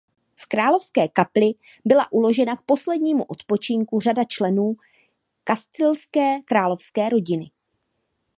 [0.35, 1.51] V královské kapli
[1.85, 4.75] byla uložena k poslednímu odpočinku řada členů
[5.43, 7.45] kastilské královské rodiny.